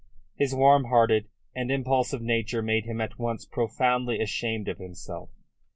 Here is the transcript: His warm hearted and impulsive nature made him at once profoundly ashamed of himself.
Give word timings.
His 0.35 0.55
warm 0.55 0.85
hearted 0.85 1.27
and 1.53 1.69
impulsive 1.69 2.23
nature 2.23 2.63
made 2.63 2.85
him 2.85 2.99
at 2.99 3.19
once 3.19 3.45
profoundly 3.45 4.19
ashamed 4.19 4.67
of 4.67 4.79
himself. 4.79 5.29